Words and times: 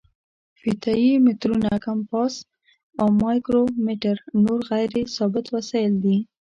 فیته 0.59 0.91
یي 1.03 1.13
مترونه، 1.25 1.71
کمپاس 1.85 2.33
او 2.99 3.07
مایکرو 3.21 3.63
میټر 3.85 4.17
نور 4.43 4.59
غیر 4.69 4.91
ثابت 5.15 5.45
وسایل 5.55 5.93
دي. 6.03 6.17